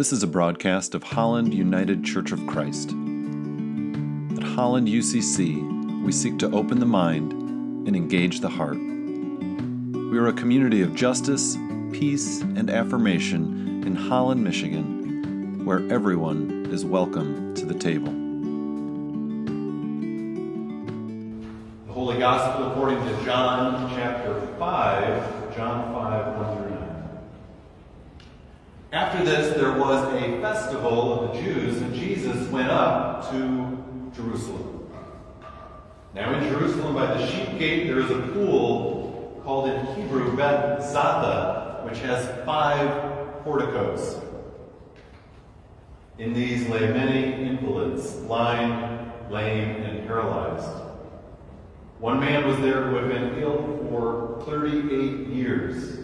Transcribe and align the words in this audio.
This 0.00 0.14
is 0.14 0.22
a 0.22 0.26
broadcast 0.26 0.94
of 0.94 1.02
Holland 1.02 1.52
United 1.52 2.02
Church 2.02 2.32
of 2.32 2.46
Christ. 2.46 2.88
At 2.88 4.42
Holland 4.42 4.88
UCC, 4.88 6.02
we 6.02 6.10
seek 6.10 6.38
to 6.38 6.50
open 6.52 6.80
the 6.80 6.86
mind 6.86 7.34
and 7.86 7.94
engage 7.94 8.40
the 8.40 8.48
heart. 8.48 8.78
We 8.78 10.18
are 10.18 10.28
a 10.28 10.32
community 10.32 10.80
of 10.80 10.94
justice, 10.94 11.54
peace, 11.92 12.40
and 12.40 12.70
affirmation 12.70 13.82
in 13.84 13.94
Holland, 13.94 14.42
Michigan, 14.42 15.66
where 15.66 15.86
everyone 15.92 16.68
is 16.70 16.82
welcome 16.82 17.54
to 17.56 17.66
the 17.66 17.74
table. 17.74 18.10
The 21.88 21.92
Holy 21.92 22.18
Gospel 22.18 22.70
according 22.70 23.04
to 23.04 23.24
John 23.26 23.90
chapter 23.94 24.46
5, 24.58 25.54
John 25.54 25.92
5, 25.92 26.36
1 26.36 26.36
through 26.36 26.39
9. 26.39 26.39
After 28.92 29.24
this, 29.24 29.56
there 29.56 29.78
was 29.78 30.02
a 30.14 30.40
festival 30.40 31.12
of 31.12 31.32
the 31.32 31.42
Jews, 31.42 31.80
and 31.80 31.94
Jesus 31.94 32.48
went 32.48 32.70
up 32.70 33.30
to 33.30 33.78
Jerusalem. 34.12 34.90
Now, 36.12 36.36
in 36.36 36.48
Jerusalem, 36.48 36.94
by 36.94 37.06
the 37.06 37.24
sheep 37.24 37.56
gate, 37.56 37.86
there 37.86 38.00
is 38.00 38.10
a 38.10 38.18
pool 38.32 39.40
called 39.44 39.68
in 39.68 39.86
Hebrew 39.94 40.36
Beth 40.36 40.82
which 41.84 42.00
has 42.00 42.44
five 42.44 43.44
porticos. 43.44 44.20
In 46.18 46.32
these 46.32 46.68
lay 46.68 46.88
many 46.88 47.32
invalids, 47.48 48.10
blind, 48.16 49.12
lame, 49.30 49.82
and 49.84 50.04
paralyzed. 50.08 50.68
One 52.00 52.18
man 52.18 52.44
was 52.44 52.58
there 52.58 52.82
who 52.82 52.96
had 52.96 53.08
been 53.08 53.40
ill 53.40 53.86
for 53.88 54.42
38 54.46 55.28
years. 55.28 55.99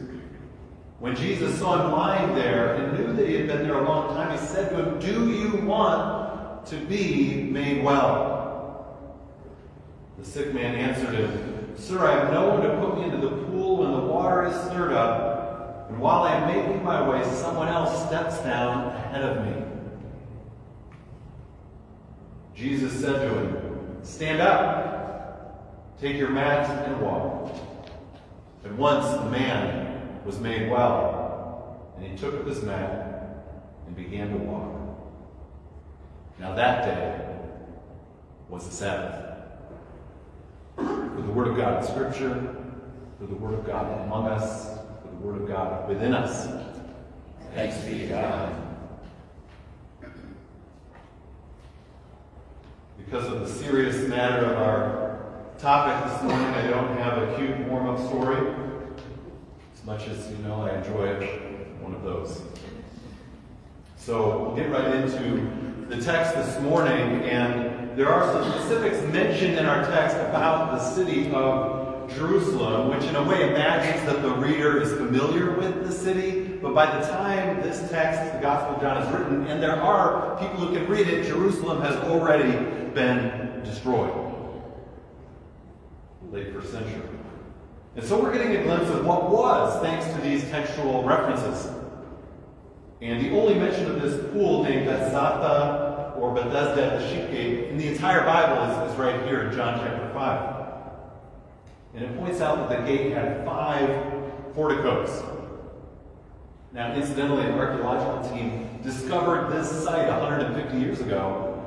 When 0.99 1.15
Jesus 1.15 1.59
saw 1.59 1.85
him 1.85 1.93
lying 1.93 2.35
there 2.35 2.75
and 2.75 2.99
knew 2.99 3.13
that 3.13 3.29
he 3.29 3.35
had 3.35 3.47
been 3.47 3.63
there 3.65 3.79
a 3.79 3.85
long 3.85 4.15
time, 4.15 4.37
he 4.37 4.45
said 4.47 4.71
to 4.71 4.77
him, 4.77 4.99
Do 4.99 5.31
you 5.31 5.67
want 5.67 6.67
to 6.67 6.77
be 6.77 7.43
made 7.43 7.85
well? 7.85 8.97
The 10.19 10.25
sick 10.25 10.55
man 10.55 10.75
answered 10.75 11.15
him, 11.15 11.77
Sir, 11.77 12.07
I 12.07 12.13
have 12.13 12.33
no 12.33 12.49
one 12.49 12.63
to 12.63 12.81
put 12.81 12.97
me 12.97 13.05
into 13.05 13.19
the 13.19 13.45
pool 13.45 13.77
when 13.79 13.93
the 13.93 14.01
water 14.01 14.47
is 14.47 14.55
stirred 14.65 14.93
up, 14.93 15.91
and 15.91 16.01
while 16.01 16.23
I 16.23 16.37
am 16.37 16.49
making 16.49 16.83
my 16.83 17.07
way, 17.07 17.23
someone 17.35 17.69
else 17.69 18.07
steps 18.07 18.39
down 18.39 18.87
ahead 18.87 19.23
of 19.23 19.47
me. 19.47 19.63
Jesus 22.55 22.99
said 22.99 23.29
to 23.29 23.39
him, 23.39 23.99
Stand 24.03 24.41
up, 24.41 25.99
take 26.01 26.17
your 26.17 26.31
mat 26.31 26.89
and 26.89 27.03
walk. 27.03 27.55
At 28.65 28.75
once 28.75 29.07
the 29.07 29.31
man 29.31 29.86
was 30.27 30.41
made 30.41 30.69
well, 30.69 31.93
and 31.97 32.05
he 32.05 32.17
took 32.19 32.35
up 32.35 32.45
his 32.45 32.63
mat 32.65 33.45
and 33.87 33.95
began 33.95 34.29
to 34.31 34.37
walk. 34.39 34.75
Now 36.41 36.53
that 36.55 36.85
day 36.85 37.37
was 38.49 38.67
the 38.67 38.75
Sabbath. 38.75 39.23
For 40.75 41.23
the 41.23 41.33
Word 41.33 41.47
of 41.47 41.57
God 41.57 41.81
in 41.81 41.89
Scripture, 41.89 42.57
for 43.21 43.27
the 43.27 43.37
Word 43.37 43.55
of 43.55 43.65
God 43.65 44.05
among 44.05 44.27
us, 44.27 44.77
for 45.03 45.09
the 45.09 45.27
Word 45.27 45.41
of 45.41 45.49
God 45.49 45.89
within 45.89 46.13
us. 46.13 46.49
Thanks 47.55 47.79
be 47.85 48.01
to 48.01 48.07
God. 48.09 48.63
Because 52.99 53.27
of 53.29 53.41
the 53.41 53.49
serious 53.49 54.09
matter 54.09 54.45
of 54.45 54.59
our 54.59 55.21
topic 55.59 56.13
this 56.13 56.23
morning, 56.25 56.49
I 56.49 56.67
don't 56.67 56.99
have 56.99 57.23
a 57.23 57.37
cute 57.37 57.69
warm 57.69 57.89
up 57.89 58.05
story 58.09 58.66
much 59.87 60.09
as 60.09 60.29
you 60.33 60.37
know 60.39 60.63
I 60.63 60.79
enjoy 60.79 61.15
one 61.81 61.95
of 61.95 62.03
those. 62.03 62.43
So 63.97 64.43
we'll 64.43 64.57
get 64.57 64.69
right 64.69 64.97
into 64.97 65.49
the 65.89 66.03
text 66.03 66.35
this 66.35 66.61
morning, 66.61 67.23
and 67.23 67.97
there 67.97 68.09
are 68.09 68.33
some 68.33 68.51
specifics 68.51 69.01
mentioned 69.13 69.57
in 69.57 69.65
our 69.65 69.87
text 69.87 70.17
about 70.17 70.73
the 70.73 70.81
city 70.81 71.31
of 71.33 72.13
Jerusalem, 72.17 72.91
which 72.91 73.05
in 73.05 73.15
a 73.15 73.23
way 73.23 73.49
imagines 73.49 74.05
that 74.07 74.23
the 74.23 74.31
reader 74.31 74.83
is 74.83 74.93
familiar 74.93 75.53
with 75.53 75.87
the 75.87 75.93
city. 75.93 76.59
But 76.61 76.75
by 76.75 76.99
the 76.99 77.07
time 77.07 77.63
this 77.63 77.89
text, 77.89 78.35
the 78.35 78.41
Gospel 78.41 78.75
of 78.75 78.83
John, 78.83 79.05
is 79.05 79.13
written, 79.13 79.47
and 79.47 79.63
there 79.63 79.81
are 79.81 80.37
people 80.41 80.67
who 80.67 80.75
can 80.75 80.89
read 80.89 81.07
it, 81.07 81.27
Jerusalem 81.27 81.81
has 81.83 81.95
already 82.11 82.51
been 82.91 83.63
destroyed. 83.63 84.33
Late 86.33 86.53
first 86.53 86.73
century. 86.73 87.03
And 87.97 88.05
so 88.05 88.21
we're 88.21 88.33
getting 88.33 88.55
a 88.57 88.63
glimpse 88.63 88.91
of 88.91 89.07
what 89.07 89.31
was 89.31 89.81
thanks 89.83 90.07
to 90.15 90.21
these 90.21 90.45
textual 90.51 91.03
references. 91.03 91.73
And 93.01 93.25
the 93.25 93.31
only 93.39 93.55
mention 93.55 93.91
of 93.91 94.03
this 94.03 94.31
pool 94.33 94.65
named 94.65 94.87
Bethzatha 94.87 96.15
or 96.19 96.35
Bethesda, 96.35 96.99
the 96.99 97.09
sheep 97.09 97.31
gate, 97.31 97.71
in 97.71 97.79
the 97.79 97.89
entire 97.89 98.23
Bible 98.25 98.85
is, 98.85 98.93
is 98.93 98.99
right 98.99 99.23
here 99.25 99.49
in 99.49 99.57
John 99.57 99.81
chapter 99.81 100.11
5. 100.13 100.57
And 101.95 102.05
it 102.05 102.19
points 102.19 102.43
out 102.43 102.69
that 102.69 102.81
the 102.81 102.87
gate 102.87 103.13
had 103.13 103.47
five 103.47 103.89
porticos. 104.53 105.23
Now, 106.75 106.93
incidentally, 106.95 107.47
an 107.47 107.53
archaeological 107.53 108.31
team 108.37 108.79
discovered 108.83 109.51
this 109.51 109.71
site 109.85 110.07
150 110.07 110.79
years 110.79 111.01
ago, 111.01 111.65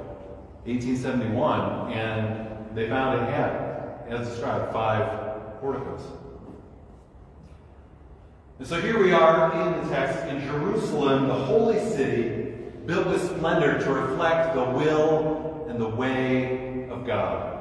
1871, 0.66 1.92
and 1.94 2.76
they 2.76 2.88
found 2.88 3.20
it 3.20 3.34
had, 3.34 4.04
as 4.10 4.28
described, 4.28 4.72
five 4.72 5.60
porticos. 5.60 6.19
And 8.60 8.68
so 8.68 8.82
here 8.82 9.02
we 9.02 9.14
are 9.14 9.54
in 9.54 9.82
the 9.82 9.90
text 9.90 10.26
in 10.26 10.42
Jerusalem, 10.42 11.30
the 11.30 11.34
holy 11.34 11.80
city, 11.80 12.56
built 12.86 13.08
with 13.08 13.26
splendor 13.26 13.80
to 13.80 13.94
reflect 13.94 14.54
the 14.54 14.64
will 14.64 15.66
and 15.70 15.80
the 15.80 15.88
way 15.88 16.90
of 16.90 17.08
God. 17.08 17.58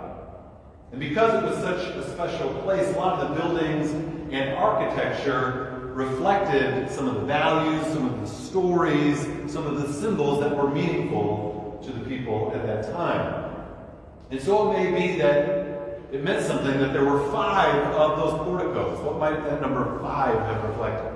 And 0.90 0.98
because 0.98 1.40
it 1.40 1.46
was 1.46 1.56
such 1.58 1.94
a 1.94 2.10
special 2.10 2.52
place, 2.62 2.92
a 2.96 2.98
lot 2.98 3.20
of 3.20 3.28
the 3.28 3.40
buildings 3.40 3.92
and 4.32 4.56
architecture 4.56 5.92
reflected 5.94 6.90
some 6.90 7.06
of 7.06 7.14
the 7.14 7.26
values, 7.26 7.86
some 7.92 8.12
of 8.12 8.20
the 8.20 8.26
stories, 8.26 9.20
some 9.46 9.68
of 9.68 9.80
the 9.80 9.92
symbols 9.92 10.40
that 10.40 10.56
were 10.56 10.68
meaningful 10.68 11.80
to 11.84 11.92
the 11.92 12.04
people 12.06 12.50
at 12.56 12.66
that 12.66 12.92
time. 12.92 13.54
And 14.32 14.42
so 14.42 14.72
it 14.72 14.90
may 14.90 15.08
be 15.08 15.18
that 15.18 15.67
it 16.10 16.24
meant 16.24 16.44
something 16.44 16.78
that 16.80 16.92
there 16.92 17.04
were 17.04 17.30
five 17.30 17.74
of 17.94 18.18
those 18.18 18.32
porticos. 18.44 18.98
What 19.00 19.18
might 19.18 19.44
that 19.44 19.60
number 19.60 19.98
five 20.00 20.38
have 20.38 20.64
reflected? 20.64 21.12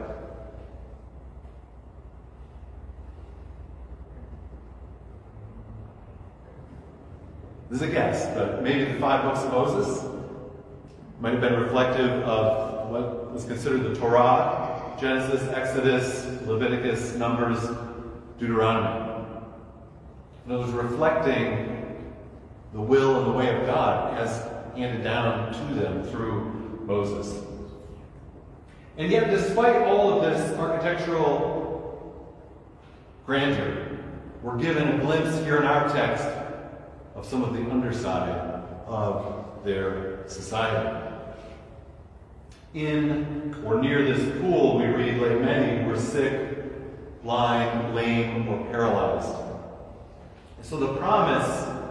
This 7.70 7.80
is 7.80 7.88
a 7.88 7.92
guess, 7.92 8.26
but 8.34 8.62
maybe 8.62 8.92
the 8.92 9.00
five 9.00 9.22
books 9.24 9.40
of 9.40 9.52
Moses 9.52 10.04
might 11.20 11.32
have 11.32 11.40
been 11.40 11.58
reflective 11.58 12.10
of 12.24 12.90
what 12.90 13.32
was 13.32 13.44
considered 13.46 13.84
the 13.84 13.94
Torah 13.94 14.72
Genesis, 15.00 15.42
Exodus, 15.48 16.26
Leviticus, 16.46 17.16
Numbers, 17.16 17.58
Deuteronomy. 18.38 19.24
And 20.44 20.54
it 20.54 20.56
was 20.58 20.70
reflecting 20.70 22.12
the 22.72 22.80
will 22.80 23.18
and 23.18 23.26
the 23.26 23.32
way 23.32 23.48
of 23.58 23.66
God 23.66 24.18
as 24.18 24.51
handed 24.76 25.04
down 25.04 25.52
to 25.52 25.74
them 25.74 26.04
through 26.04 26.80
Moses. 26.84 27.44
And 28.96 29.10
yet, 29.10 29.30
despite 29.30 29.82
all 29.82 30.12
of 30.12 30.22
this 30.22 30.58
architectural 30.58 32.36
grandeur, 33.24 33.98
we're 34.42 34.58
given 34.58 34.88
a 34.88 34.98
glimpse 34.98 35.38
here 35.44 35.58
in 35.58 35.64
our 35.64 35.88
text 35.92 36.26
of 37.14 37.24
some 37.24 37.42
of 37.44 37.54
the 37.54 37.70
underside 37.70 38.28
of 38.86 39.64
their 39.64 40.28
society. 40.28 40.98
In 42.74 43.54
or 43.64 43.80
near 43.80 44.02
this 44.02 44.40
pool, 44.40 44.78
we 44.78 44.86
read, 44.86 45.20
lay 45.20 45.34
many 45.36 45.86
were 45.86 45.98
sick, 45.98 47.22
blind, 47.22 47.94
lame, 47.94 48.48
or 48.48 48.64
paralyzed. 48.66 49.34
And 50.56 50.66
so 50.66 50.76
the 50.78 50.94
promise 50.96 51.81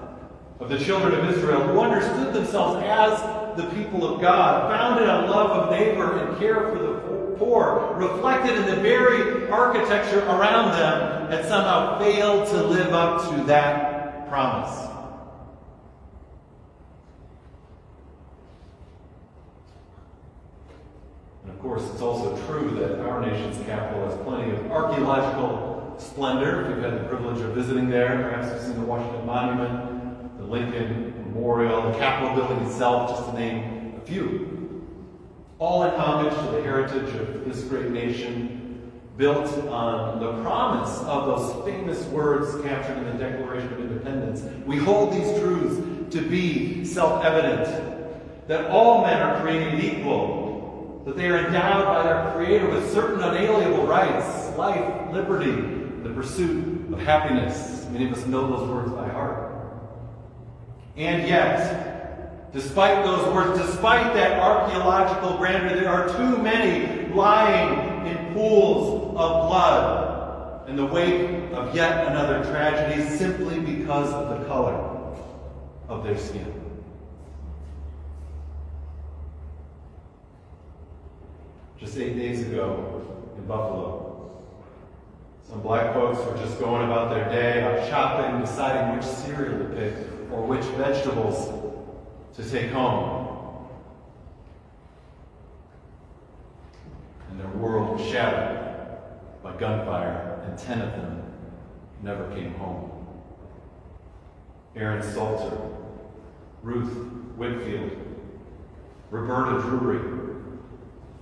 of 0.62 0.70
the 0.70 0.78
children 0.78 1.14
of 1.16 1.30
Israel 1.36 1.64
who 1.64 1.80
understood 1.80 2.34
themselves 2.34 2.84
as 2.86 3.20
the 3.58 3.68
people 3.72 4.14
of 4.14 4.22
God, 4.22 4.72
founded 4.72 5.10
on 5.10 5.30
love 5.30 5.52
of 5.52 5.72
neighbor 5.72 6.20
and 6.20 6.38
care 6.40 6.70
for 6.70 6.80
the 6.80 7.36
poor, 7.38 7.96
reflected 7.96 8.58
in 8.58 8.66
the 8.66 8.76
very 8.76 9.50
architecture 9.50 10.24
around 10.26 10.72
them, 10.72 11.32
had 11.32 11.46
somehow 11.46 12.00
failed 12.00 12.48
to 12.50 12.64
live 12.64 12.94
up 12.94 13.30
to 13.30 13.44
that 13.46 14.30
promise. 14.30 14.88
And 21.44 21.52
of 21.52 21.60
course, 21.60 21.84
it's 21.92 22.02
also 22.02 22.38
true 22.46 22.70
that 22.80 23.00
our 23.00 23.20
nation's 23.20 23.58
capital 23.66 24.06
has 24.06 24.16
plenty 24.24 24.52
of 24.52 24.72
archaeological 24.72 25.96
splendor. 25.98 26.62
If 26.62 26.70
you've 26.70 26.84
had 26.84 26.94
the 26.94 27.08
privilege 27.08 27.42
of 27.42 27.54
visiting 27.56 27.90
there, 27.90 28.30
perhaps 28.30 28.54
you've 28.54 28.62
seen 28.62 28.80
the 28.80 28.86
Washington 28.86 29.26
Monument 29.26 30.01
the 30.42 30.48
Lincoln 30.48 31.14
Memorial, 31.34 31.92
the 31.92 31.98
Capitol 31.98 32.36
building 32.36 32.66
itself, 32.66 33.12
just 33.12 33.30
to 33.30 33.40
name 33.40 33.94
a 34.02 34.06
few. 34.06 34.86
All 35.60 35.84
in 35.84 35.92
homage 35.92 36.34
to 36.34 36.52
the 36.58 36.64
heritage 36.64 37.14
of 37.16 37.46
this 37.46 37.64
great 37.66 37.92
nation 37.92 38.92
built 39.18 39.48
on 39.68 40.20
the 40.20 40.42
promise 40.42 40.98
of 41.02 41.28
those 41.28 41.64
famous 41.66 42.04
words 42.06 42.60
captured 42.64 42.98
in 42.98 43.06
the 43.06 43.24
Declaration 43.24 43.72
of 43.72 43.80
Independence. 43.80 44.42
We 44.66 44.78
hold 44.78 45.14
these 45.14 45.40
truths 45.40 46.14
to 46.16 46.28
be 46.28 46.84
self 46.86 47.24
evident 47.24 48.48
that 48.48 48.72
all 48.72 49.06
men 49.06 49.22
are 49.22 49.40
created 49.42 49.84
equal, 49.84 51.04
that 51.06 51.16
they 51.16 51.28
are 51.28 51.46
endowed 51.46 51.86
by 51.86 52.04
their 52.04 52.34
Creator 52.34 52.68
with 52.68 52.92
certain 52.92 53.22
unalienable 53.22 53.86
rights 53.86 54.58
life, 54.58 55.12
liberty, 55.12 55.52
the 56.02 56.10
pursuit 56.10 56.92
of 56.92 57.00
happiness. 57.00 57.88
Many 57.92 58.08
of 58.08 58.14
us 58.14 58.26
know 58.26 58.50
those 58.50 58.68
words 58.68 58.92
by 58.92 59.08
heart. 59.08 59.41
And 60.98 61.28
yet, 61.28 62.52
despite 62.54 63.06
those 63.06 63.34
words, 63.34 63.60
despite 63.60 64.14
that 64.14 64.40
archaeological 64.40 65.38
grandeur, 65.38 65.76
there 65.76 65.90
are 65.90 66.08
too 66.18 66.38
many 66.38 67.14
lying 67.14 68.08
in 68.08 68.34
pools 68.34 69.16
of 69.16 69.48
blood 69.48 70.70
in 70.70 70.76
the 70.76 70.86
wake 70.86 71.52
of 71.54 71.74
yet 71.76 72.08
another 72.08 72.44
tragedy 72.46 73.10
simply 73.10 73.60
because 73.60 74.12
of 74.14 74.40
the 74.40 74.46
color 74.46 74.74
of 75.88 76.04
their 76.04 76.18
skin. 76.18 76.54
Just 81.80 81.98
eight 81.98 82.16
days 82.16 82.42
ago 82.48 83.02
in 83.38 83.46
Buffalo, 83.46 84.42
some 85.50 85.62
black 85.62 85.94
folks 85.94 86.20
were 86.20 86.38
just 86.38 86.60
going 86.60 86.86
about 86.86 87.10
their 87.10 87.28
day, 87.30 87.64
out 87.64 87.90
shopping, 87.90 88.40
deciding 88.40 88.96
which 88.96 89.06
cereal 89.06 89.58
to 89.58 89.66
pick 89.76 90.21
or 90.32 90.42
which 90.46 90.64
vegetables 90.78 91.52
to 92.36 92.50
take 92.50 92.72
home. 92.72 93.68
And 97.30 97.40
their 97.40 97.50
world 97.50 98.00
shattered 98.00 98.98
by 99.44 99.56
gunfire, 99.58 100.42
and 100.46 100.58
ten 100.58 100.82
of 100.82 100.92
them 100.92 101.24
never 102.02 102.30
came 102.36 102.54
home. 102.56 102.90
Aaron 104.76 105.04
Salter, 105.04 105.58
Ruth 106.64 106.94
Whitfield, 107.36 107.92
Roberta 109.10 109.62
Drury, 109.62 110.00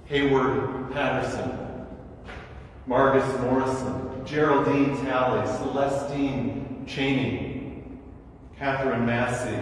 Heyward 0.07 0.91
Patterson, 0.91 1.87
Margus 2.87 3.41
Morrison, 3.41 4.25
Geraldine 4.25 4.95
Talley, 5.03 5.47
Celestine 5.47 6.85
Chaney, 6.87 7.48
Katherine 8.59 9.05
Massey, 9.05 9.57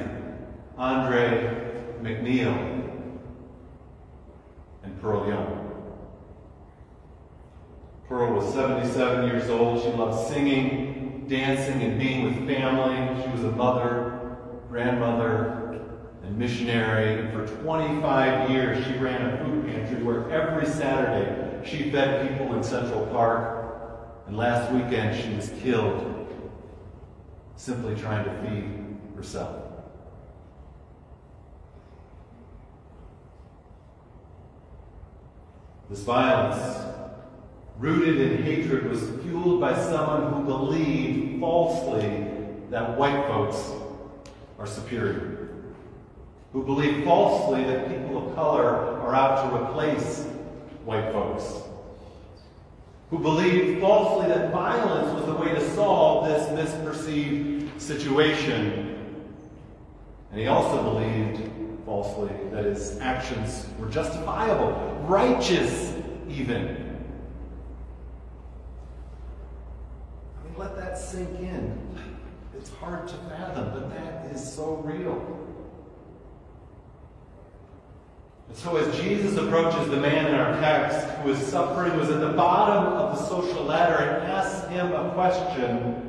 Andre 0.75 1.71
Mackniel, 2.01 2.89
and 4.81 4.99
Pearl 4.99 5.27
Young. 5.27 5.71
Pearl 8.09 8.33
was 8.33 8.51
77 8.55 9.27
years 9.27 9.51
old. 9.51 9.83
She 9.83 9.89
loved 9.89 10.27
singing, 10.27 11.25
dancing, 11.29 11.83
and 11.83 11.99
being 11.99 12.23
with 12.23 12.47
family. 12.47 13.21
She 13.21 13.29
was 13.29 13.43
a 13.43 13.51
mother, 13.51 14.35
grandmother, 14.67 15.79
and 16.23 16.35
missionary. 16.35 17.19
And 17.19 17.31
for 17.31 17.45
25 17.61 18.49
years, 18.49 18.83
she 18.83 18.93
ran 18.93 19.21
a 19.27 19.45
food 19.45 19.67
pantry 19.67 20.01
where 20.01 20.27
every 20.31 20.65
Saturday 20.65 21.63
she 21.63 21.91
fed 21.91 22.27
people 22.31 22.55
in 22.55 22.63
Central 22.63 23.05
Park. 23.07 24.23
And 24.25 24.35
last 24.35 24.71
weekend, 24.71 25.23
she 25.23 25.35
was 25.35 25.51
killed 25.61 26.15
simply 27.57 27.95
trying 27.95 28.25
to 28.25 28.31
feed 28.41 28.86
herself. 29.17 29.55
This 35.89 36.03
violence 36.03 36.85
rooted 37.79 38.19
in 38.19 38.43
hatred, 38.43 38.89
was 38.89 39.01
fueled 39.23 39.59
by 39.61 39.75
someone 39.75 40.33
who 40.33 40.43
believed 40.43 41.39
falsely 41.39 42.27
that 42.69 42.97
white 42.97 43.25
folks 43.27 43.71
are 44.59 44.65
superior, 44.65 45.49
who 46.53 46.63
believed 46.63 47.05
falsely 47.05 47.63
that 47.65 47.87
people 47.87 48.27
of 48.27 48.35
color 48.35 48.99
are 48.99 49.13
out 49.13 49.49
to 49.49 49.63
replace 49.63 50.25
white 50.85 51.11
folks, 51.11 51.63
who 53.09 53.19
believed 53.19 53.79
falsely 53.79 54.27
that 54.27 54.51
violence 54.51 55.13
was 55.13 55.25
the 55.25 55.35
way 55.35 55.53
to 55.53 55.69
solve 55.75 56.27
this 56.27 56.47
misperceived 56.49 57.79
situation. 57.79 58.86
And 60.31 60.39
he 60.39 60.47
also 60.47 60.83
believed 60.83 61.51
falsely 61.85 62.35
that 62.51 62.65
his 62.65 62.99
actions 62.99 63.65
were 63.79 63.87
justifiable, 63.87 64.71
righteous 65.07 65.93
even. 66.29 66.67
I 70.37 70.47
mean, 70.47 70.57
let 70.57 70.75
that 70.75 70.97
sink 70.97 71.39
in. 71.39 71.79
It's 72.57 72.69
hard 72.69 73.07
to 73.07 73.13
fathom, 73.29 73.71
but 73.73 73.89
that 73.91 74.25
is 74.33 74.53
so 74.53 74.75
real. 74.77 75.37
And 78.49 78.57
so, 78.57 78.77
as 78.77 78.99
Jesus 78.99 79.37
approaches 79.37 79.89
the 79.89 79.97
man 79.97 80.27
in 80.27 80.35
our 80.35 80.59
text 80.59 81.07
who 81.19 81.29
is 81.29 81.39
suffering, 81.39 81.91
who 81.91 82.01
is 82.01 82.09
at 82.09 82.21
the 82.21 82.33
bottom 82.33 82.93
of 82.93 83.17
the 83.17 83.23
social 83.25 83.63
ladder, 83.63 84.03
and 84.03 84.31
asks 84.31 84.67
him 84.69 84.91
a 84.93 85.11
question, 85.11 86.03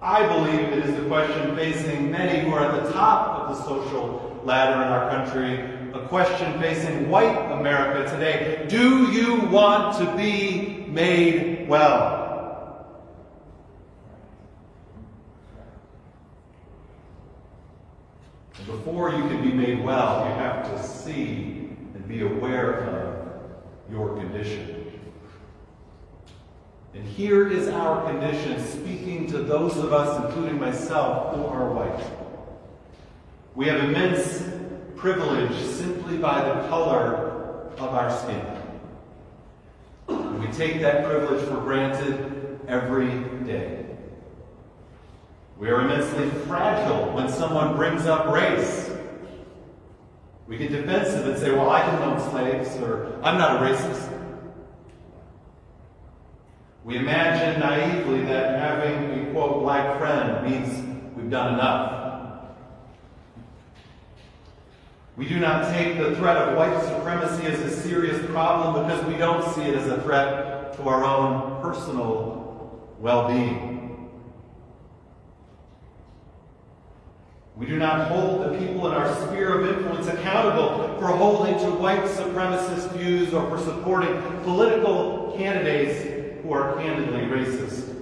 I 0.00 0.26
believe 0.26 0.60
it 0.60 0.84
is 0.84 0.96
the 0.96 1.06
question 1.06 1.54
facing 1.54 2.10
many 2.10 2.40
who 2.40 2.54
are 2.54 2.64
at 2.64 2.84
the 2.84 2.92
top 2.92 3.31
the 3.48 3.62
social 3.64 4.40
ladder 4.44 4.82
in 4.82 4.88
our 4.88 5.10
country, 5.10 5.60
a 5.94 6.06
question 6.08 6.60
facing 6.60 7.08
white 7.08 7.52
America 7.52 8.10
today. 8.10 8.66
Do 8.68 9.10
you 9.12 9.40
want 9.46 9.98
to 9.98 10.16
be 10.16 10.86
made 10.88 11.68
well? 11.68 12.22
before 18.66 19.10
you 19.10 19.22
can 19.28 19.42
be 19.42 19.52
made 19.52 19.84
well, 19.84 20.26
you 20.28 20.34
have 20.34 20.70
to 20.70 20.82
see 20.86 21.68
and 21.94 22.08
be 22.08 22.22
aware 22.22 22.84
of 22.84 23.52
your 23.90 24.16
condition. 24.16 25.00
And 26.94 27.04
here 27.06 27.48
is 27.48 27.68
our 27.68 28.10
condition 28.10 28.62
speaking 28.64 29.26
to 29.28 29.38
those 29.38 29.76
of 29.78 29.92
us, 29.92 30.24
including 30.24 30.60
myself, 30.60 31.34
who 31.34 31.44
are 31.46 31.72
white. 31.72 32.21
We 33.54 33.66
have 33.66 33.84
immense 33.84 34.42
privilege 34.96 35.54
simply 35.64 36.16
by 36.16 36.42
the 36.42 36.68
color 36.68 37.70
of 37.76 37.88
our 37.88 38.10
skin. 38.18 38.46
And 40.08 40.40
we 40.40 40.46
take 40.52 40.80
that 40.80 41.04
privilege 41.04 41.46
for 41.46 41.56
granted 41.60 42.60
every 42.66 43.10
day. 43.44 43.84
We 45.58 45.68
are 45.68 45.82
immensely 45.82 46.28
fragile 46.46 47.12
when 47.12 47.28
someone 47.28 47.76
brings 47.76 48.06
up 48.06 48.32
race. 48.32 48.90
We 50.46 50.56
get 50.56 50.70
defensive 50.72 51.28
and 51.28 51.38
say, 51.38 51.50
well, 51.50 51.70
I 51.70 51.82
own 52.04 52.18
slaves, 52.30 52.76
or 52.78 53.20
I'm 53.22 53.38
not 53.38 53.62
a 53.62 53.66
racist. 53.66 54.08
We 56.84 56.96
imagine 56.96 57.60
naively 57.60 58.22
that 58.24 58.58
having 58.58 59.28
a 59.28 59.32
quote 59.32 59.62
black 59.62 59.98
friend 59.98 60.50
means 60.50 61.14
we've 61.16 61.30
done 61.30 61.54
enough. 61.54 62.01
We 65.16 65.28
do 65.28 65.38
not 65.38 65.74
take 65.74 65.98
the 65.98 66.16
threat 66.16 66.38
of 66.38 66.56
white 66.56 66.82
supremacy 66.84 67.46
as 67.46 67.60
a 67.60 67.70
serious 67.70 68.24
problem 68.30 68.82
because 68.82 69.04
we 69.06 69.18
don't 69.18 69.46
see 69.54 69.62
it 69.62 69.76
as 69.76 69.86
a 69.88 70.00
threat 70.02 70.74
to 70.76 70.82
our 70.84 71.04
own 71.04 71.60
personal 71.60 72.88
well 72.98 73.28
being. 73.28 74.08
We 77.54 77.66
do 77.66 77.78
not 77.78 78.08
hold 78.08 78.40
the 78.40 78.58
people 78.58 78.86
in 78.86 78.94
our 78.94 79.14
sphere 79.26 79.60
of 79.60 79.68
influence 79.68 80.06
accountable 80.06 80.98
for 80.98 81.08
holding 81.08 81.58
to 81.58 81.70
white 81.72 82.04
supremacist 82.04 82.90
views 82.92 83.34
or 83.34 83.48
for 83.50 83.62
supporting 83.62 84.14
political 84.42 85.34
candidates 85.36 86.42
who 86.42 86.52
are 86.52 86.76
candidly 86.76 87.20
racist. 87.20 87.94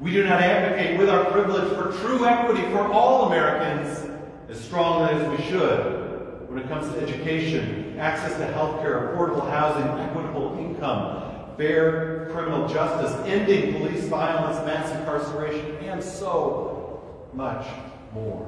We 0.00 0.12
do 0.12 0.24
not 0.24 0.40
advocate 0.40 0.98
with 0.98 1.10
our 1.10 1.26
privilege 1.26 1.68
for 1.74 1.92
true 2.00 2.26
equity 2.26 2.62
for 2.70 2.90
all 2.90 3.26
Americans 3.26 4.11
as 4.52 4.60
strongly 4.60 5.14
as 5.14 5.38
we 5.38 5.44
should 5.46 6.46
when 6.50 6.62
it 6.62 6.68
comes 6.68 6.92
to 6.92 7.00
education, 7.00 7.98
access 7.98 8.36
to 8.36 8.44
health 8.52 8.82
care, 8.82 9.14
affordable 9.14 9.50
housing, 9.50 9.82
equitable 9.98 10.58
income, 10.58 11.56
fair 11.56 12.28
criminal 12.32 12.68
justice, 12.68 13.14
ending 13.26 13.80
police 13.80 14.04
violence, 14.04 14.58
mass 14.66 14.94
incarceration, 14.94 15.76
and 15.76 16.04
so 16.04 17.02
much 17.32 17.66
more. 18.12 18.46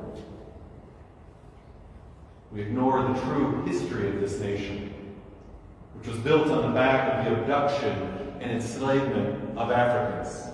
We 2.53 2.61
ignore 2.61 3.03
the 3.03 3.21
true 3.23 3.65
history 3.65 4.09
of 4.09 4.21
this 4.21 4.39
nation, 4.41 4.93
which 5.95 6.07
was 6.07 6.19
built 6.19 6.49
on 6.49 6.69
the 6.69 6.75
back 6.75 7.15
of 7.15 7.25
the 7.25 7.41
abduction 7.41 8.37
and 8.41 8.53
enslavement 8.53 9.57
of 9.57 9.71
Africans 9.71 10.51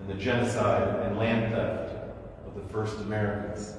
and 0.00 0.08
the 0.08 0.14
genocide 0.14 1.06
and 1.06 1.16
land 1.16 1.54
theft 1.54 1.91
of 2.54 2.62
the 2.62 2.68
first 2.72 2.98
Americans. 2.98 3.74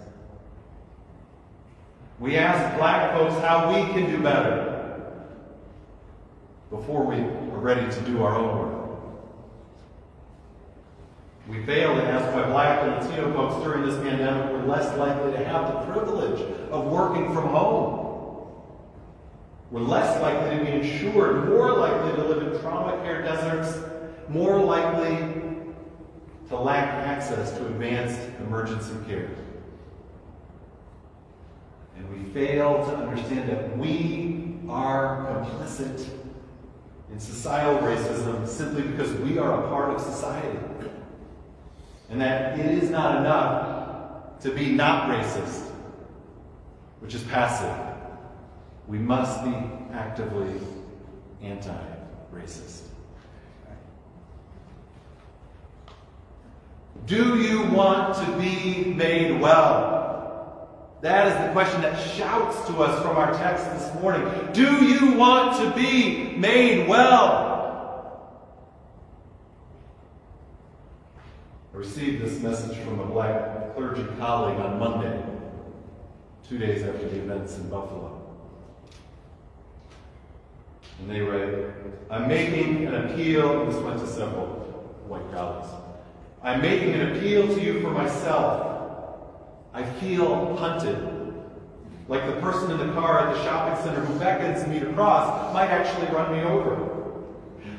We 2.19 2.37
ask 2.37 2.77
black 2.77 3.13
folks 3.13 3.35
how 3.43 3.69
we 3.69 3.91
can 3.93 4.09
do 4.09 4.21
better. 4.21 4.69
before 6.69 7.03
we 7.03 7.17
are 7.17 7.59
ready 7.59 7.87
to 7.93 8.01
do 8.01 8.23
our 8.23 8.35
own 8.35 8.57
work. 8.57 8.83
We 11.47 11.63
fail 11.65 11.93
to 11.93 12.03
ask 12.03 12.33
why 12.33 12.43
black 12.49 12.81
and 12.83 13.05
Latino 13.05 13.31
folks 13.33 13.63
during 13.63 13.85
this 13.85 13.95
pandemic 13.97 14.51
were 14.51 14.65
less 14.65 14.97
likely 14.97 15.33
to 15.33 15.45
have 15.45 15.67
the 15.67 15.91
privilege 15.91 16.39
of 16.71 16.85
working 16.85 17.31
from 17.31 17.49
home. 17.49 18.03
We're 19.69 19.81
less 19.81 20.19
likely 20.19 20.57
to 20.57 20.65
be 20.65 20.71
insured, 20.71 21.49
more 21.49 21.73
likely 21.73 22.13
to 22.13 22.27
live 22.27 22.53
in 22.53 22.59
trauma 22.61 23.03
care 23.03 23.21
deserts, 23.21 23.83
more 24.29 24.59
likely 24.59 25.52
to 26.53 26.59
lack 26.59 26.93
of 26.93 26.99
access 27.05 27.51
to 27.57 27.65
advanced 27.65 28.19
emergency 28.39 28.93
care. 29.07 29.29
And 31.97 32.09
we 32.09 32.31
fail 32.31 32.85
to 32.85 32.95
understand 32.95 33.49
that 33.49 33.77
we 33.77 34.59
are 34.69 35.43
complicit 35.43 36.07
in 37.11 37.19
societal 37.19 37.79
racism 37.79 38.47
simply 38.47 38.83
because 38.83 39.11
we 39.21 39.37
are 39.37 39.65
a 39.65 39.67
part 39.67 39.95
of 39.95 40.01
society. 40.01 40.59
And 42.09 42.21
that 42.21 42.59
it 42.59 42.83
is 42.83 42.91
not 42.91 43.17
enough 43.17 44.39
to 44.41 44.51
be 44.51 44.71
not 44.71 45.09
racist, 45.09 45.71
which 46.99 47.15
is 47.15 47.23
passive. 47.23 47.75
We 48.87 48.99
must 48.99 49.43
be 49.43 49.55
actively 49.91 50.59
anti 51.41 51.75
racist. 52.31 52.92
Do 57.05 57.41
you 57.41 57.63
want 57.63 58.15
to 58.15 58.37
be 58.37 58.93
made 58.93 59.41
well? 59.41 59.93
That 61.01 61.27
is 61.27 61.47
the 61.47 61.51
question 61.51 61.81
that 61.81 61.99
shouts 62.15 62.65
to 62.67 62.81
us 62.81 63.01
from 63.01 63.17
our 63.17 63.33
text 63.33 63.65
this 63.73 64.01
morning. 64.01 64.25
Do 64.53 64.85
you 64.85 65.17
want 65.17 65.57
to 65.57 65.71
be 65.75 66.33
made 66.37 66.87
well? 66.87 67.51
I 71.73 71.77
received 71.77 72.23
this 72.23 72.39
message 72.41 72.77
from 72.77 73.01
a 73.01 73.05
black 73.05 73.75
clergy 73.75 74.05
colleague 74.17 74.59
on 74.59 74.79
Monday, 74.79 75.21
two 76.47 76.57
days 76.57 76.83
after 76.83 77.09
the 77.09 77.17
events 77.17 77.57
in 77.57 77.67
Buffalo. 77.69 78.21
And 80.99 81.09
they 81.09 81.19
read, 81.19 81.73
I'm 82.09 82.29
making 82.29 82.85
an 82.85 82.95
appeal, 82.95 83.65
this 83.65 83.75
went 83.75 83.99
to 83.99 84.07
several 84.07 84.45
white 85.07 85.29
colleagues. 85.33 85.82
I'm 86.43 86.61
making 86.61 86.93
an 86.93 87.15
appeal 87.15 87.47
to 87.47 87.61
you 87.63 87.79
for 87.79 87.91
myself. 87.91 88.73
I 89.73 89.83
feel 89.83 90.57
hunted. 90.57 91.09
Like 92.09 92.25
the 92.25 92.41
person 92.41 92.69
in 92.71 92.85
the 92.85 92.93
car 92.93 93.19
at 93.19 93.33
the 93.33 93.43
shopping 93.45 93.81
center 93.81 94.01
who 94.01 94.19
beckons 94.19 94.67
me 94.67 94.79
to 94.81 94.91
cross 94.93 95.53
might 95.53 95.67
actually 95.67 96.07
run 96.07 96.33
me 96.33 96.41
over. 96.43 96.89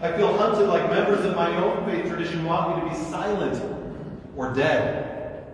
I 0.00 0.12
feel 0.12 0.35
hunted 0.38 0.66
like 0.66 0.90
members 0.90 1.26
of 1.26 1.37
my 1.37 1.54
own 1.56 1.85
faith 1.85 2.06
tradition 2.11 2.44
want 2.47 2.75
me 2.75 2.88
to 2.88 2.97
be 2.97 3.04
silent 3.11 3.62
or 4.35 4.54
dead. 4.54 5.44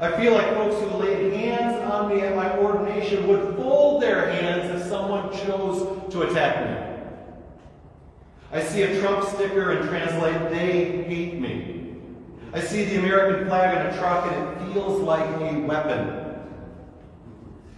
I 0.00 0.16
feel 0.20 0.32
like 0.32 0.48
folks 0.54 0.80
who 0.80 0.98
laid 0.98 1.32
hands 1.32 1.80
on 1.90 2.08
me 2.08 2.22
at 2.22 2.34
my 2.34 2.58
ordination 2.58 3.28
would 3.28 3.56
fold 3.56 4.02
their 4.02 4.30
hands 4.32 4.80
if 4.80 4.88
someone 4.88 5.32
chose 5.44 6.12
to 6.12 6.22
attack 6.22 6.66
me. 6.66 6.88
I 8.50 8.62
see 8.62 8.82
a 8.82 9.00
Trump 9.00 9.28
sticker 9.28 9.72
and 9.72 9.88
translate, 9.88 10.50
they 10.50 11.02
hate 11.02 11.40
me. 11.40 11.77
I 12.52 12.60
see 12.60 12.84
the 12.84 12.98
American 12.98 13.46
flag 13.46 13.76
on 13.76 13.86
a 13.86 13.98
truck 13.98 14.32
and 14.32 14.48
it 14.48 14.72
feels 14.72 15.02
like 15.02 15.28
a 15.40 15.60
weapon. 15.60 16.24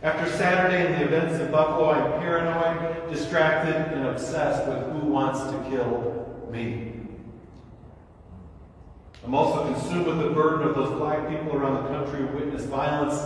After 0.03 0.31
Saturday 0.37 0.87
and 0.87 0.95
the 0.95 1.05
events 1.05 1.41
in 1.41 1.51
Buffalo, 1.51 1.91
I'm 1.91 2.21
paranoid, 2.21 3.11
distracted, 3.11 3.75
and 3.75 4.07
obsessed 4.07 4.67
with 4.69 4.93
who 4.93 5.09
wants 5.09 5.41
to 5.41 5.71
kill 5.71 6.47
me. 6.51 6.93
I'm 9.25 9.35
also 9.35 9.73
consumed 9.73 10.07
with 10.07 10.19
the 10.19 10.31
burden 10.31 10.69
of 10.69 10.75
those 10.75 10.99
black 10.99 11.29
people 11.29 11.55
around 11.55 11.83
the 11.83 11.89
country 11.91 12.27
who 12.27 12.29
witness 12.29 12.65
violence 12.65 13.21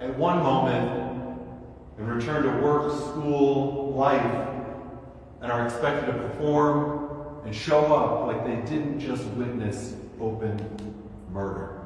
at 0.00 0.16
one 0.18 0.42
moment 0.42 1.38
and 1.98 2.08
return 2.08 2.42
to 2.42 2.66
work, 2.66 2.90
school, 2.92 3.92
life, 3.94 4.48
and 5.42 5.52
are 5.52 5.64
expected 5.66 6.06
to 6.06 6.12
perform 6.14 7.44
and 7.44 7.54
show 7.54 7.94
up 7.94 8.26
like 8.26 8.44
they 8.44 8.68
didn't 8.68 8.98
just 8.98 9.24
witness 9.34 9.94
open 10.20 10.85
murder. 11.36 11.82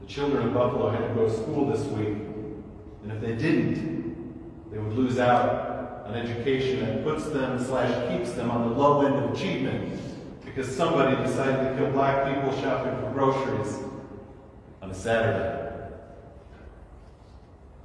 The 0.00 0.06
children 0.06 0.46
of 0.46 0.54
Buffalo 0.54 0.90
had 0.90 1.08
to 1.08 1.14
go 1.14 1.28
to 1.28 1.34
school 1.34 1.66
this 1.68 1.84
week, 1.86 2.16
and 3.02 3.10
if 3.10 3.20
they 3.20 3.34
didn't, 3.34 4.70
they 4.70 4.78
would 4.78 4.92
lose 4.92 5.18
out 5.18 6.04
on 6.06 6.14
education 6.14 6.80
that 6.80 7.02
puts 7.02 7.24
them 7.30 7.58
slash 7.58 8.08
keeps 8.08 8.32
them 8.32 8.52
on 8.52 8.68
the 8.70 8.76
low 8.76 9.04
end 9.04 9.16
of 9.16 9.32
achievement 9.32 10.00
because 10.44 10.74
somebody 10.74 11.16
decided 11.24 11.70
to 11.70 11.76
kill 11.76 11.92
black 11.92 12.34
people 12.34 12.52
shopping 12.62 12.94
for 13.00 13.10
groceries 13.12 13.78
on 14.82 14.90
a 14.92 14.94
Saturday. 14.94 15.59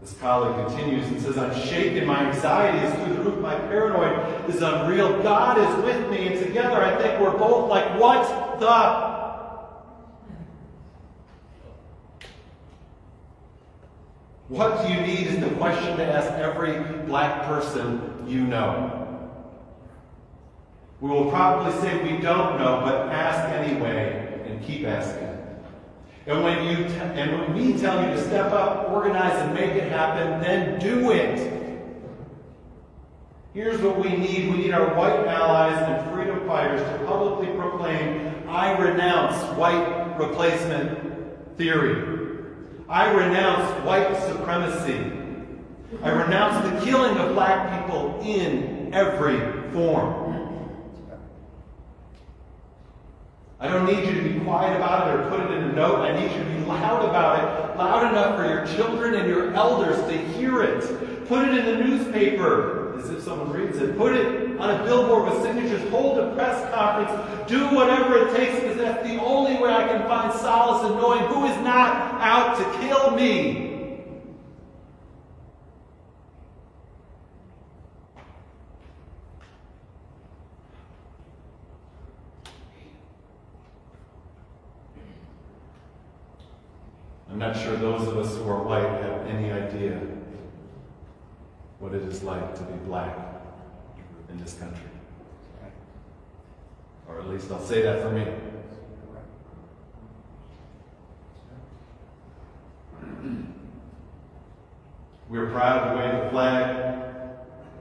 This 0.05 0.13
colleague 0.19 0.67
continues 0.67 1.07
and 1.07 1.19
says, 1.19 1.35
I'm 1.35 1.59
shaken. 1.65 2.05
My 2.05 2.27
anxiety 2.27 2.77
is 2.77 2.93
through 2.93 3.15
the 3.15 3.21
roof. 3.21 3.39
My 3.39 3.55
paranoid 3.55 4.47
is 4.47 4.61
unreal. 4.61 5.23
God 5.23 5.57
is 5.57 5.83
with 5.83 6.11
me. 6.11 6.27
And 6.27 6.45
together 6.45 6.75
I 6.75 6.95
think 7.01 7.19
we're 7.19 7.35
both 7.35 7.67
like, 7.71 7.99
what 7.99 8.59
the? 8.59 9.15
What 14.47 14.85
do 14.85 14.93
you 14.93 15.01
need 15.01 15.25
is 15.25 15.39
the 15.39 15.49
question 15.55 15.97
to 15.97 16.05
ask 16.05 16.31
every 16.33 16.83
black 17.07 17.47
person 17.47 18.27
you 18.27 18.41
know. 18.41 19.31
We 21.01 21.09
will 21.09 21.31
probably 21.31 21.71
say 21.81 21.97
we 22.03 22.21
don't 22.21 22.59
know, 22.59 22.81
but 22.85 23.09
ask 23.11 23.49
anyway 23.55 24.43
and 24.45 24.63
keep 24.63 24.85
asking. 24.85 25.44
And 26.27 26.43
when 26.43 26.63
you 26.67 26.87
t- 26.87 26.95
and 26.95 27.39
when 27.39 27.53
we 27.53 27.79
tell 27.79 28.01
you 28.01 28.15
to 28.15 28.23
step 28.23 28.51
up, 28.51 28.89
organize, 28.89 29.39
and 29.41 29.53
make 29.53 29.71
it 29.71 29.91
happen, 29.91 30.41
then 30.41 30.79
do 30.79 31.11
it. 31.11 31.51
Here's 33.53 33.79
what 33.81 33.97
we 33.97 34.09
need. 34.09 34.51
We 34.51 34.57
need 34.57 34.71
our 34.73 34.95
white 34.95 35.27
allies 35.27 35.77
and 35.77 36.11
freedom 36.13 36.45
fighters 36.47 36.81
to 36.81 37.05
publicly 37.05 37.55
proclaim, 37.55 38.49
I 38.49 38.77
renounce 38.77 39.35
white 39.57 40.17
replacement 40.19 41.57
theory. 41.57 42.43
I 42.89 43.11
renounce 43.11 43.85
white 43.85 44.15
supremacy. 44.23 45.11
I 46.03 46.09
renounce 46.09 46.69
the 46.69 46.85
killing 46.85 47.17
of 47.17 47.33
black 47.33 47.85
people 47.85 48.19
in 48.23 48.93
every 48.93 49.39
form. 49.71 50.24
I 53.57 53.69
don't 53.69 53.85
need 53.85 54.05
you 54.05 54.21
to 54.21 54.29
be 54.29 54.39
quiet 54.41 54.75
about 54.75 55.07
it 55.07 55.15
or 55.15 55.29
put 55.29 55.39
it 55.39 55.57
in 55.57 55.63
a 55.63 55.71
note. 55.71 56.01
I 56.01 56.19
need 56.19 56.29
you 56.29 56.43
to 56.43 56.49
be 56.49 56.59
loud 56.65 57.07
about 57.07 57.39
it, 57.39 57.77
loud 57.77 58.11
enough 58.11 58.35
for 58.35 58.45
your 58.45 58.65
children 58.75 59.13
and 59.15 59.29
your 59.29 59.53
elders 59.53 59.97
to 60.09 60.17
hear 60.33 60.61
it. 60.61 61.27
Put 61.27 61.47
it 61.47 61.57
in 61.57 61.65
the 61.65 61.85
newspaper 61.85 62.97
as 62.99 63.09
if 63.09 63.21
someone 63.23 63.51
reads 63.51 63.77
it. 63.77 63.97
Put 63.97 64.13
it 64.13 64.59
on 64.59 64.69
a 64.69 64.83
billboard 64.83 65.31
with 65.31 65.41
signatures. 65.41 65.89
Hold 65.89 66.19
a 66.19 66.35
press 66.35 66.69
conference. 66.73 67.49
Do 67.49 67.73
whatever 67.73 68.27
it 68.27 68.35
takes 68.35 68.59
because 68.59 68.77
that's 68.77 69.07
the 69.07 69.21
only 69.21 69.55
way 69.55 69.73
I 69.73 69.87
can 69.87 70.05
find 70.05 70.33
solace 70.33 70.91
in 70.91 70.97
knowing 70.97 71.23
who 71.27 71.45
is 71.45 71.55
not 71.63 72.21
out 72.21 72.57
to 72.57 72.79
kill 72.85 73.11
me. 73.11 73.64
I'm 87.35 87.39
not 87.39 87.57
sure 87.57 87.75
those 87.75 88.07
of 88.07 88.17
us 88.17 88.33
who 88.37 88.47
are 88.47 88.63
white 88.63 88.87
have 89.03 89.27
any 89.27 89.51
idea 89.51 89.99
what 91.79 91.93
it 91.93 92.03
is 92.03 92.23
like 92.23 92.55
to 92.55 92.61
be 92.63 92.77
black 92.85 93.13
in 94.29 94.37
this 94.37 94.53
country. 94.53 94.87
Or 97.09 97.19
at 97.19 97.27
least 97.27 97.51
I'll 97.51 97.59
say 97.59 97.81
that 97.81 98.01
for 98.01 98.11
me. 98.11 98.25
We're 105.29 105.51
proud 105.51 105.89
to 105.89 105.97
wave 105.97 106.23
the 106.23 106.29
flag, 106.29 107.01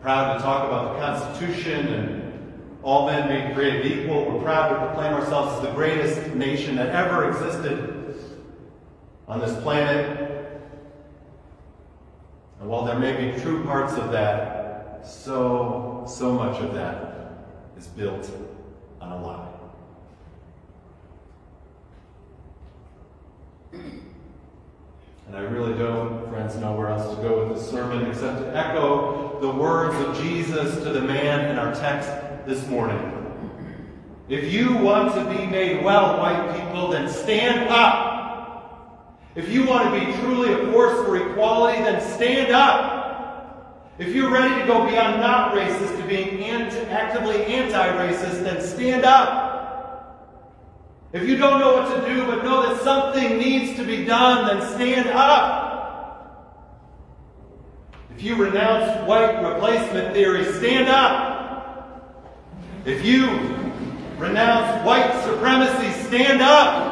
proud 0.00 0.37
to 0.37 0.42
talk 0.42 0.66
about 0.66 0.94
the 0.94 1.00
Constitution 1.06 1.87
and 1.94 2.58
all 2.82 3.06
men 3.06 3.28
being 3.28 3.54
created 3.54 4.00
equal. 4.00 4.32
We're 4.32 4.42
proud 4.42 4.70
to 4.70 4.75
proclaim 4.84 5.12
ourselves 5.12 5.58
as 5.58 5.68
the 5.68 5.75
greatest 5.75 6.34
nation 6.34 6.75
that 6.75 6.88
ever 6.88 7.28
existed 7.30 7.93
on 9.28 9.40
this 9.40 9.61
planet. 9.62 10.61
And 12.61 12.69
while 12.69 12.85
there 12.85 12.99
may 12.99 13.31
be 13.31 13.40
true 13.40 13.64
parts 13.64 13.95
of 13.95 14.12
that, 14.12 15.07
so, 15.07 16.04
so 16.07 16.33
much 16.33 16.61
of 16.61 16.75
that 16.75 17.14
is 17.76 17.87
built 17.88 18.31
on 19.00 19.12
a 19.12 19.23
lie. 19.23 19.49
And 25.26 25.37
I 25.37 25.40
really 25.40 25.76
don't, 25.76 26.28
friends, 26.28 26.57
know 26.57 26.73
where 26.75 26.88
else 26.88 27.16
to 27.16 27.23
go 27.23 27.47
with 27.47 27.59
this 27.59 27.69
sermon 27.69 28.07
except 28.09 28.38
to 28.40 28.57
echo 28.57 29.38
the 29.40 29.50
words 29.50 29.97
of 29.97 30.23
Jesus 30.23 30.76
to 30.85 30.90
the 30.90 31.00
man 31.00 31.50
in 31.50 31.59
our 31.59 31.75
text 31.75 32.09
this 32.47 32.66
morning. 32.69 33.11
If 34.28 34.52
you 34.52 34.76
want 34.76 35.14
to 35.14 35.25
be 35.25 35.45
made 35.47 35.85
well, 35.85 36.19
white 36.19 36.57
people, 36.57 36.88
then 36.88 37.09
stand 37.09 37.69
up. 37.69 38.03
If 39.35 39.49
you 39.49 39.67
want 39.67 39.93
to 39.93 40.00
be 40.00 40.12
truly 40.19 40.53
a 40.53 40.71
force 40.71 41.05
for 41.05 41.17
equality, 41.17 41.79
then 41.79 42.00
stand 42.00 42.53
up. 42.53 43.03
If 43.99 44.14
you're 44.14 44.31
ready 44.31 44.61
to 44.61 44.67
go 44.67 44.87
beyond 44.87 45.21
not 45.21 45.55
racist 45.55 46.00
to 46.00 46.07
being 46.07 46.43
anti- 46.45 46.91
actively 46.91 47.45
anti-racist, 47.45 48.43
then 48.43 48.61
stand 48.61 49.05
up. 49.05 49.53
If 51.12 51.29
you 51.29 51.37
don't 51.37 51.61
know 51.61 51.75
what 51.75 51.95
to 51.95 52.09
do 52.12 52.26
but 52.26 52.45
know 52.45 52.62
that 52.62 52.83
something 52.83 53.38
needs 53.38 53.76
to 53.76 53.85
be 53.85 54.05
done, 54.05 54.47
then 54.47 54.69
stand 54.75 55.09
up. 55.11 55.62
If 58.17 58.23
you 58.23 58.37
renounce 58.37 59.09
white 59.09 59.41
replacement 59.43 60.12
theory, 60.12 60.45
stand 60.55 60.88
up. 60.88 61.35
If 62.85 63.05
you 63.05 63.26
renounce 64.19 64.85
white 64.85 65.23
supremacy, 65.25 65.91
stand 66.09 66.43
up. 66.43 66.84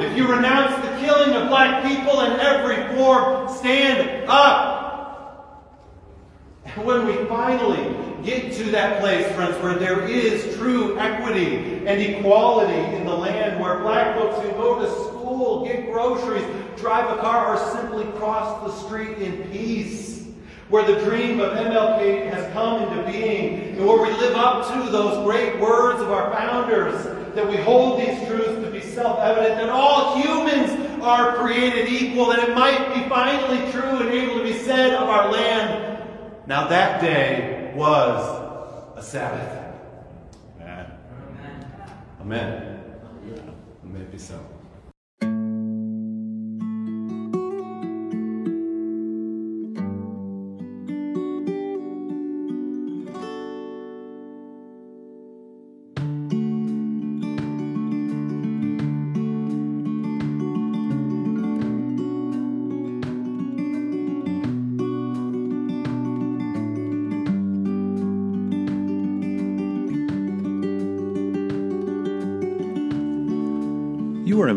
If 0.00 0.16
you 0.16 0.26
renounce 0.26 0.74
the 0.82 0.96
killing 1.06 1.36
of 1.36 1.48
black 1.48 1.84
people 1.84 2.22
in 2.22 2.40
every 2.40 2.96
form, 2.96 3.54
stand 3.54 4.24
up. 4.28 5.76
And 6.64 6.86
when 6.86 7.06
we 7.06 7.16
finally 7.26 7.94
get 8.24 8.54
to 8.54 8.64
that 8.70 9.00
place, 9.00 9.30
friends, 9.34 9.62
where 9.62 9.74
there 9.74 10.08
is 10.08 10.56
true 10.56 10.98
equity 10.98 11.84
and 11.86 12.00
equality 12.00 12.96
in 12.96 13.04
the 13.04 13.14
land, 13.14 13.60
where 13.60 13.80
black 13.80 14.16
folks 14.16 14.38
can 14.40 14.56
go 14.56 14.78
to 14.80 14.90
school, 14.90 15.66
get 15.66 15.84
groceries, 15.84 16.46
drive 16.78 17.18
a 17.18 17.20
car, 17.20 17.54
or 17.54 17.72
simply 17.74 18.04
cross 18.18 18.66
the 18.66 18.86
street 18.86 19.18
in 19.18 19.50
peace. 19.50 20.28
Where 20.70 20.84
the 20.84 21.00
dream 21.04 21.40
of 21.40 21.52
MLK 21.52 22.32
has 22.32 22.50
come 22.54 22.84
into 22.84 23.10
being, 23.10 23.76
and 23.76 23.86
where 23.86 24.00
we 24.00 24.12
live 24.12 24.36
up 24.36 24.66
to 24.72 24.90
those 24.90 25.22
great 25.26 25.60
words 25.60 26.00
of 26.00 26.10
our 26.10 26.32
founders, 26.32 27.04
that 27.34 27.46
we 27.46 27.56
hold 27.56 28.00
these 28.00 28.26
truths 28.28 28.59
be 28.80 28.86
self 28.86 29.18
evident, 29.20 29.56
that 29.56 29.68
all 29.68 30.20
humans 30.20 31.02
are 31.02 31.36
created 31.36 31.88
equal, 31.88 32.26
that 32.26 32.48
it 32.48 32.54
might 32.54 32.94
be 32.94 33.08
finally 33.08 33.70
true 33.72 34.00
and 34.00 34.10
able 34.10 34.38
to 34.38 34.44
be 34.44 34.52
said 34.52 34.94
of 34.94 35.08
our 35.08 35.30
land. 35.30 36.02
Now 36.46 36.68
that 36.68 37.00
day 37.00 37.72
was 37.74 38.96
a 38.96 39.02
Sabbath. 39.02 39.74
Amen. 40.60 40.86
Amen. 42.20 42.84
Amen. 43.84 44.08
be 44.10 44.18
so. 44.18 44.34
You 44.34 44.69